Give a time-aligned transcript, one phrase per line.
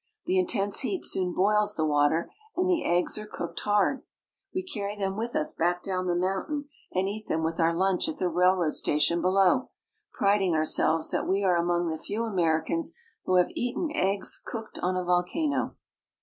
[0.25, 4.01] The intense heat soon boils the water, and the eggs are cooked hard.
[4.51, 8.09] We carry them with us back down the mountain, and eat them with our lunch
[8.09, 9.69] at the railroad station below,
[10.11, 12.93] priding ourselves that we are among the few Americans
[13.25, 15.75] who have eaten eggs cooked on a volcano.